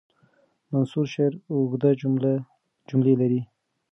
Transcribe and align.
منثور 0.71 1.05
شعر 1.13 1.33
اوږده 1.51 1.89
جملې 2.89 3.13
لري. 3.21 3.41